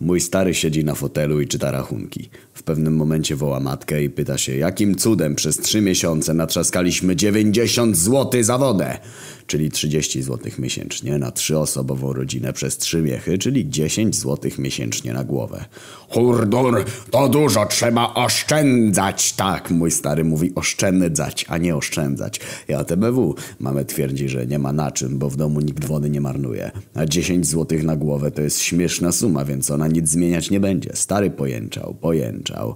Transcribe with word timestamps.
Mój 0.00 0.20
stary 0.20 0.54
siedzi 0.54 0.84
na 0.84 0.94
fotelu 0.94 1.40
i 1.40 1.48
czyta 1.48 1.70
rachunki. 1.70 2.28
W 2.54 2.62
pewnym 2.62 2.96
momencie 2.96 3.36
woła 3.36 3.60
matkę 3.60 4.04
i 4.04 4.10
pyta 4.10 4.38
się, 4.38 4.56
jakim 4.56 4.94
cudem 4.94 5.34
przez 5.34 5.56
trzy 5.58 5.80
miesiące 5.80 6.34
natrzaskaliśmy 6.34 7.16
90 7.16 7.96
zł 7.96 8.42
za 8.42 8.58
wodę. 8.58 8.98
Czyli 9.46 9.70
30 9.70 10.22
zł 10.22 10.52
miesięcznie 10.58 11.18
na 11.18 11.30
trzyosobową 11.30 12.12
rodzinę 12.12 12.52
przez 12.52 12.78
trzy 12.78 13.02
miechy, 13.02 13.38
czyli 13.38 13.70
10 13.70 14.16
zł 14.16 14.50
miesięcznie 14.58 15.12
na 15.12 15.24
głowę. 15.24 15.64
Hurdur, 16.08 16.84
to 17.10 17.28
dużo 17.28 17.66
trzeba 17.66 18.14
oszczędzać. 18.14 19.32
Tak, 19.32 19.70
mój 19.70 19.90
stary 19.90 20.24
mówi 20.24 20.52
oszczędzać, 20.54 21.44
a 21.48 21.58
nie 21.58 21.76
oszczędzać. 21.76 22.40
Ja 22.68 22.84
TBW. 22.84 23.34
Mamy 23.60 23.84
twierdzi, 23.84 24.28
że 24.28 24.46
nie 24.46 24.58
ma 24.58 24.72
na 24.72 24.90
czym, 24.90 25.18
bo 25.18 25.30
w 25.30 25.36
domu 25.36 25.60
nikt 25.60 25.84
wody 25.84 26.10
nie 26.10 26.20
marnuje. 26.20 26.70
A 26.94 27.06
10 27.06 27.46
zł 27.46 27.78
na 27.82 27.96
głowę 27.96 28.30
to 28.30 28.42
jest 28.42 28.60
śmieszna 28.60 29.12
suma, 29.12 29.44
więc 29.44 29.70
ona 29.70 29.88
nic 29.88 30.08
zmieniać 30.08 30.50
nie 30.50 30.60
będzie. 30.60 30.90
Stary 30.94 31.30
pojęczał, 31.30 31.94
pojęczał. 32.00 32.74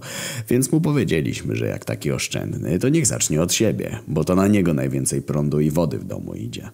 Więc 0.49 0.71
mu 0.71 0.81
powiedzieliśmy, 0.81 1.55
że 1.55 1.67
jak 1.67 1.85
taki 1.85 2.11
oszczędny, 2.11 2.79
to 2.79 2.89
niech 2.89 3.07
zacznie 3.07 3.41
od 3.41 3.53
siebie, 3.53 3.99
bo 4.07 4.23
to 4.23 4.35
na 4.35 4.47
niego 4.47 4.73
najwięcej 4.73 5.21
prądu 5.21 5.59
i 5.59 5.71
wody 5.71 5.99
w 5.99 6.03
domu 6.03 6.33
idzie. 6.33 6.68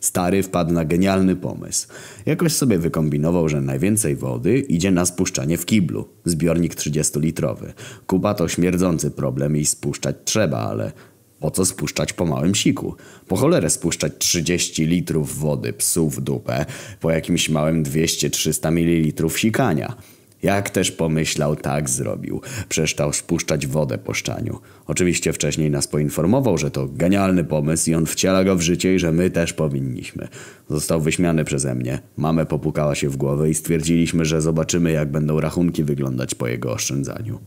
Stary 0.00 0.42
wpadł 0.42 0.72
na 0.72 0.84
genialny 0.84 1.36
pomysł. 1.36 1.88
Jakoś 2.26 2.52
sobie 2.52 2.78
wykombinował, 2.78 3.48
że 3.48 3.60
najwięcej 3.60 4.16
wody 4.16 4.58
idzie 4.58 4.90
na 4.90 5.06
spuszczanie 5.06 5.58
w 5.58 5.66
kiblu. 5.66 6.08
Zbiornik 6.24 6.74
30-litrowy. 6.74 7.72
Kuba 8.06 8.34
to 8.34 8.48
śmierdzący 8.48 9.10
problem 9.10 9.56
i 9.56 9.66
spuszczać 9.66 10.16
trzeba, 10.24 10.58
ale 10.58 10.92
po 11.40 11.50
co 11.50 11.64
spuszczać 11.64 12.12
po 12.12 12.26
małym 12.26 12.54
siku? 12.54 12.94
Po 13.28 13.36
cholerę 13.36 13.70
spuszczać 13.70 14.12
30 14.18 14.86
litrów 14.86 15.38
wody 15.38 15.72
psu 15.72 16.10
w 16.10 16.20
dupę 16.20 16.66
po 17.00 17.10
jakimś 17.10 17.48
małym 17.48 17.84
200-300 17.84 18.72
ml 18.72 19.30
sikania. 19.30 19.96
Jak 20.42 20.70
też 20.70 20.92
pomyślał, 20.92 21.56
tak 21.56 21.90
zrobił. 21.90 22.40
Przestał 22.68 23.12
spuszczać 23.12 23.66
wodę 23.66 23.98
po 23.98 24.14
szczaniu. 24.14 24.58
Oczywiście 24.86 25.32
wcześniej 25.32 25.70
nas 25.70 25.86
poinformował, 25.86 26.58
że 26.58 26.70
to 26.70 26.88
genialny 26.88 27.44
pomysł 27.44 27.90
i 27.90 27.94
on 27.94 28.06
wciela 28.06 28.44
go 28.44 28.56
w 28.56 28.60
życie 28.60 28.94
i 28.94 28.98
że 28.98 29.12
my 29.12 29.30
też 29.30 29.52
powinniśmy. 29.52 30.28
Został 30.70 31.00
wyśmiany 31.00 31.44
przeze 31.44 31.74
mnie. 31.74 31.98
Mamę 32.16 32.46
popukała 32.46 32.94
się 32.94 33.08
w 33.08 33.16
głowę 33.16 33.50
i 33.50 33.54
stwierdziliśmy, 33.54 34.24
że 34.24 34.40
zobaczymy 34.40 34.92
jak 34.92 35.10
będą 35.10 35.40
rachunki 35.40 35.84
wyglądać 35.84 36.34
po 36.34 36.48
jego 36.48 36.72
oszczędzaniu. 36.72 37.38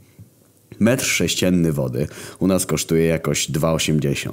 Metr 0.80 1.06
sześcienny 1.06 1.72
wody 1.72 2.08
u 2.40 2.48
nas 2.48 2.66
kosztuje 2.66 3.06
jakoś 3.06 3.50
2,80. 3.50 4.30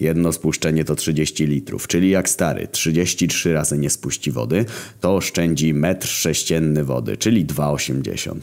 Jedno 0.00 0.32
spuszczenie 0.32 0.84
to 0.84 0.94
30 0.94 1.46
litrów, 1.46 1.86
czyli 1.86 2.10
jak 2.10 2.28
stary 2.28 2.68
33 2.72 3.52
razy 3.52 3.78
nie 3.78 3.90
spuści 3.90 4.30
wody, 4.30 4.64
to 5.00 5.16
oszczędzi 5.16 5.74
metr 5.74 6.08
sześcienny 6.08 6.84
wody, 6.84 7.16
czyli 7.16 7.46
2,80. 7.46 8.34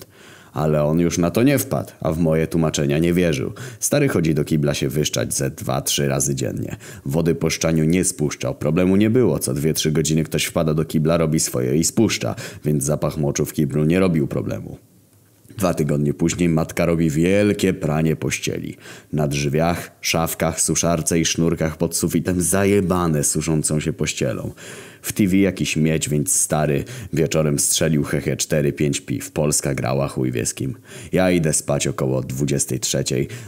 Ale 0.54 0.84
on 0.84 1.00
już 1.00 1.18
na 1.18 1.32
to 1.32 1.44
nie 1.44 1.58
wpadł, 1.58 1.92
a 2.02 2.12
w 2.12 2.20
moje 2.20 2.48
tłumaczenia 2.48 3.00
nie 3.00 3.14
wierzył. 3.14 3.54
Stary 3.80 4.08
chodzi 4.08 4.34
do 4.34 4.44
kibla 4.44 4.74
się 4.74 4.90
wyszczać 4.90 5.34
ze 5.34 5.50
2-3 5.50 6.08
razy 6.08 6.36
dziennie. 6.36 6.76
Wody 7.06 7.36
po 7.36 7.50
szczaniu 7.50 7.86
nie 7.86 8.04
spuszczał, 8.04 8.56
problemu 8.56 8.96
nie 8.96 9.10
było. 9.10 9.40
Co 9.40 9.54
2-3 9.54 9.92
godziny 9.92 10.24
ktoś 10.24 10.46
wpada 10.46 10.74
do 10.74 10.86
kibla, 10.86 11.18
robi 11.18 11.40
swoje 11.40 11.78
i 11.78 11.84
spuszcza, 11.84 12.36
więc 12.66 12.84
zapach 12.84 13.18
moczu 13.18 13.46
w 13.46 13.54
kiblu 13.54 13.86
nie 13.86 14.00
robił 14.00 14.28
problemu. 14.28 14.78
Dwa 15.58 15.74
tygodnie 15.74 16.14
później 16.14 16.50
matka 16.50 16.86
robi 16.86 17.10
wielkie 17.10 17.74
pranie 17.74 18.16
pościeli. 18.16 18.78
Na 19.14 19.28
drzwiach, 19.28 19.92
szafkach, 20.02 20.62
suszarce 20.62 21.20
i 21.20 21.26
sznurkach 21.26 21.78
pod 21.78 21.96
sufitem 21.96 22.42
zajebane 22.42 23.24
suszącą 23.24 23.80
się 23.80 23.94
pościelą. 23.94 24.52
W 25.02 25.14
TV 25.14 25.38
jakiś 25.38 25.78
mieć, 25.78 26.10
więc 26.10 26.34
stary 26.34 26.84
wieczorem 27.14 27.60
strzelił 27.60 28.04
hehe 28.04 28.36
4-5 28.36 29.02
piw. 29.02 29.32
Polska 29.32 29.74
grała 29.74 30.08
chuj 30.08 30.32
wieskim. 30.32 30.78
Ja 31.12 31.32
idę 31.32 31.54
spać 31.54 31.88
około 31.88 32.22
23. 32.24 33.04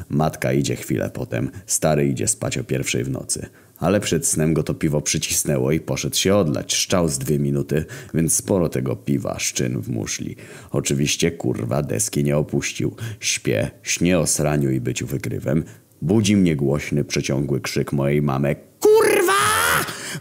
Matka 0.09 0.53
idzie 0.53 0.75
chwilę 0.75 1.09
potem. 1.13 1.51
Stary 1.65 2.07
idzie 2.07 2.27
spać 2.27 2.57
o 2.57 2.63
pierwszej 2.63 3.03
w 3.03 3.09
nocy. 3.09 3.49
Ale 3.79 3.99
przed 3.99 4.27
snem 4.27 4.53
go 4.53 4.63
to 4.63 4.73
piwo 4.73 5.01
przycisnęło 5.01 5.71
i 5.71 5.79
poszedł 5.79 6.15
się 6.15 6.35
odlać. 6.35 6.75
Szczał 6.75 7.09
z 7.09 7.17
dwie 7.17 7.39
minuty, 7.39 7.85
więc 8.13 8.33
sporo 8.33 8.69
tego 8.69 8.95
piwa, 8.95 9.39
szczyn 9.39 9.81
w 9.81 9.89
muszli. 9.89 10.35
Oczywiście 10.71 11.31
kurwa 11.31 11.81
deski 11.81 12.23
nie 12.23 12.37
opuścił. 12.37 12.95
Śpię, 13.19 13.71
śnie 13.83 14.19
o 14.19 14.27
sraniu 14.27 14.71
i 14.71 14.79
byciu 14.79 15.07
wygrywem. 15.07 15.63
Budzi 16.01 16.35
mnie 16.35 16.55
głośny, 16.55 17.03
przeciągły 17.03 17.61
krzyk 17.61 17.93
mojej 17.93 18.21
mamy. 18.21 18.55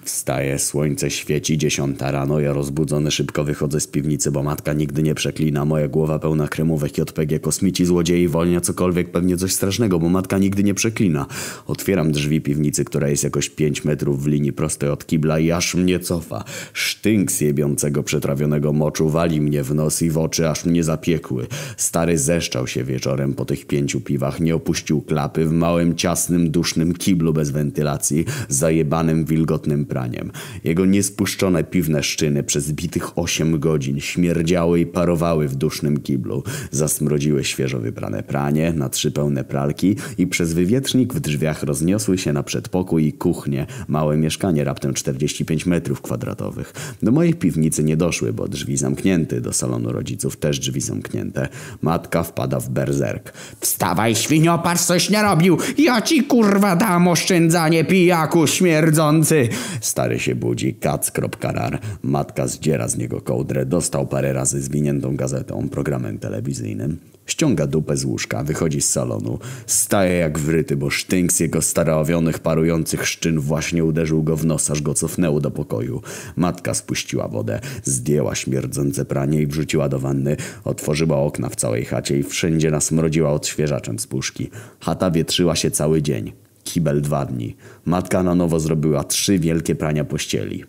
Wstaje, 0.03 0.59
słońce 0.59 1.11
świeci, 1.11 1.59
dziesiąta 1.59 2.11
rano, 2.11 2.41
ja 2.41 2.53
rozbudzony 2.53 3.11
szybko 3.11 3.45
wychodzę 3.45 3.81
z 3.81 3.87
piwnicy, 3.87 4.31
bo 4.31 4.43
matka 4.43 4.73
nigdy 4.73 5.03
nie 5.03 5.15
przeklina, 5.15 5.65
moja 5.65 5.89
głowa 5.89 6.19
pełna 6.19 6.49
kremówek 6.49 6.99
JPG, 6.99 7.41
kosmici, 7.41 7.85
złodziei, 7.85 8.29
wolnia, 8.29 8.61
cokolwiek, 8.61 9.11
pewnie 9.11 9.37
coś 9.37 9.53
strasznego, 9.53 9.99
bo 9.99 10.09
matka 10.09 10.39
nigdy 10.39 10.65
nie 10.65 10.75
przeklina. 10.75 11.27
Otwieram 11.67 12.13
drzwi 12.13 12.41
piwnicy, 12.41 12.85
która 12.85 13.09
jest 13.09 13.25
jakoś 13.25 13.49
5 13.49 13.85
metrów 13.85 14.25
w 14.25 14.27
linii 14.27 14.53
prostej 14.53 14.91
od 14.91 15.07
kibla 15.07 15.39
i 15.39 15.51
aż 15.51 15.75
mnie 15.75 16.01
cofa. 16.01 16.45
Sztynk 16.73 17.33
z 17.33 17.41
jebiącego 17.41 18.03
przetrawionego 18.03 18.73
moczu 18.73 19.09
wali 19.09 19.41
mnie 19.41 19.63
w 19.63 19.75
nos 19.75 20.03
i 20.03 20.11
w 20.11 20.19
oczy, 20.19 20.49
aż 20.49 20.65
mnie 20.65 20.85
zapiekły. 20.85 21.47
Stary 21.77 22.19
zeszczał 22.19 22.67
się 22.67 22.85
wieczorem 22.85 23.35
po 23.35 23.45
tych 23.45 23.67
pięciu 23.67 24.01
piwach, 24.01 24.41
nie 24.41 24.55
opuścił 24.55 25.03
klapy 25.03 25.47
w 25.47 25.53
małym, 25.53 25.95
ciasnym, 25.97 26.51
dusznym 26.51 26.95
kiblu 26.95 27.33
bez 27.33 27.51
wentylacji, 27.51 28.25
zajebanym, 28.49 29.25
wilgotnym 29.25 29.86
praniem. 29.87 30.33
Jego 30.65 30.87
niespuszczone 30.87 31.65
piwne 31.65 32.03
szczyny 32.03 32.43
przez 32.43 32.73
bitych 32.73 33.19
osiem 33.19 33.61
godzin 33.61 34.01
śmierdziały 34.01 34.81
i 34.81 34.87
parowały 34.87 35.49
w 35.49 35.57
dusznym 35.57 36.01
kiblu. 36.01 36.43
Zasmrodziły 36.71 37.45
świeżo 37.45 37.79
wyprane 37.79 38.23
pranie 38.23 38.73
na 38.73 38.89
trzy 38.89 39.11
pełne 39.11 39.45
pralki 39.45 39.97
i 40.19 40.27
przez 40.27 40.53
wywietrznik 40.53 41.15
w 41.15 41.21
drzwiach 41.21 41.63
rozniosły 41.63 42.19
się 42.19 42.33
na 42.33 42.43
przedpokój 42.43 43.07
i 43.07 43.13
kuchnię. 43.13 43.67
Małe 43.89 44.17
mieszkanie, 44.17 44.65
raptem 44.65 44.95
45 44.95 45.67
metrów 45.67 46.03
kwadratowych. 46.03 46.73
Do 47.03 47.13
mojej 47.13 47.35
piwnicy 47.35 47.85
nie 47.85 47.97
doszły, 47.97 48.33
bo 48.33 48.49
drzwi 48.49 48.77
zamknięte. 48.77 49.41
Do 49.41 49.53
salonu 49.53 49.93
rodziców 49.93 50.37
też 50.37 50.59
drzwi 50.59 50.81
zamknięte. 50.81 51.49
Matka 51.83 52.23
wpada 52.23 52.61
w 52.61 52.69
berzerk. 52.71 53.33
Wstawaj, 53.61 54.15
świnio, 54.17 54.59
patrz 54.59 54.83
coś 54.83 55.11
nie 55.11 55.23
robił! 55.23 55.59
Ja 55.79 56.03
ci 56.03 56.25
kurwa 56.25 56.77
dam 56.77 57.09
oszczędzanie, 57.09 57.85
pijaku 57.85 58.47
śmierdzący! 58.47 59.49
Stary 59.81 60.19
się 60.19 60.35
budzi, 60.35 60.75
kac.rar. 60.75 61.79
Matka 62.03 62.47
zdziera 62.47 62.89
z 62.89 62.97
niego 62.97 63.21
kołdrę, 63.21 63.67
dostał 63.67 64.07
parę 64.07 64.33
razy 64.33 64.63
zwiniętą 64.63 65.17
gazetą, 65.17 65.69
programem 65.69 66.19
telewizyjnym. 66.19 66.99
Ściąga 67.27 67.67
dupę 67.67 67.97
z 67.97 68.05
łóżka, 68.05 68.45
wychodzi 68.45 68.81
z 68.81 68.91
salonu. 68.91 69.39
Staje 69.67 70.19
jak 70.19 70.39
wryty, 70.39 70.77
bo 70.77 70.91
sztynk 70.91 71.33
z 71.33 71.41
jego 71.41 71.63
staroowionych, 71.63 72.39
parujących 72.39 73.07
szczyn 73.07 73.41
właśnie 73.41 73.85
uderzył 73.85 74.23
go 74.23 74.37
w 74.37 74.47
nos, 74.47 74.71
aż 74.71 74.83
go 74.83 74.95
cofnęło 74.95 75.41
do 75.41 75.51
pokoju. 75.51 76.03
Matka 76.37 76.75
spuściła 76.75 77.29
wodę, 77.29 77.61
zdjęła 77.85 78.35
śmierdzące 78.35 79.05
pranie 79.05 79.43
i 79.43 79.47
wrzuciła 79.47 79.89
do 79.89 79.99
wanny. 79.99 80.37
Otworzyła 80.65 81.17
okna 81.17 81.49
w 81.49 81.57
całej 81.57 81.85
chacie 81.85 82.19
i 82.19 82.23
wszędzie 82.23 82.71
nasmrodziła 82.71 83.31
odświeżaczem 83.31 83.99
z 83.99 84.07
puszki. 84.07 84.51
Chata 84.81 85.11
wietrzyła 85.11 85.57
się 85.57 85.71
cały 85.71 86.03
dzień. 86.03 86.46
Kibel 86.67 87.01
dwa 87.01 87.25
dni. 87.25 87.57
Matka 87.85 88.23
na 88.23 88.35
nowo 88.35 88.61
zrobiła 88.61 89.05
trzy 89.05 89.39
wielkie 89.39 89.75
prania 89.75 90.05
pościeli. 90.05 90.65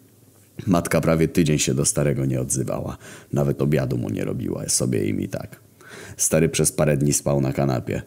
Matka 0.68 1.02
prawie 1.02 1.28
tydzień 1.28 1.60
się 1.60 1.74
do 1.74 1.86
starego 1.86 2.26
nie 2.26 2.42
odzywała. 2.42 2.98
Nawet 3.34 3.62
obiadu 3.62 3.98
mu 3.98 4.10
nie 4.10 4.26
robiła, 4.26 4.70
sobie 4.70 5.06
i 5.06 5.14
mi 5.14 5.28
tak. 5.28 5.60
Stary 6.18 6.50
przez 6.50 6.72
parę 6.72 6.98
dni 6.98 7.14
spał 7.14 7.42
na 7.42 7.54
kanapie. 7.54 8.02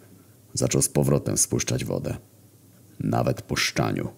Zaczął 0.55 0.83
z 0.83 0.89
powrotem 0.89 1.37
spuszczać 1.37 1.85
wodę. 1.85 2.17
Nawet 3.01 3.43
po 3.43 3.57
szczaniu. 3.57 4.09